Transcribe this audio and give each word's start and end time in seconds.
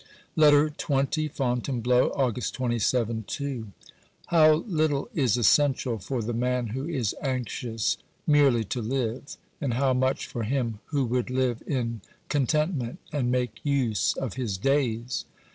LETTER 0.35 0.71
XX 0.71 1.29
FONTAINEBLEAU, 1.31 2.11
August 2.17 2.55
TJ 2.57 3.39
(II). 3.39 3.65
How 4.29 4.55
little 4.67 5.07
is 5.13 5.37
essential 5.37 5.99
for 5.99 6.23
the 6.23 6.33
man 6.33 6.69
who 6.69 6.87
is 6.87 7.13
anxious, 7.21 7.97
merely 8.25 8.63
to 8.63 8.81
live, 8.81 9.37
and 9.61 9.75
how 9.75 9.93
much 9.93 10.25
for 10.25 10.41
him 10.41 10.79
who 10.85 11.05
would 11.05 11.29
live 11.29 11.61
in 11.67 12.01
content 12.29 12.73
ment 12.73 12.97
and 13.13 13.29
make 13.29 13.59
use 13.63 14.13
of 14.17 14.33
his 14.33 14.57
days 14.57 15.25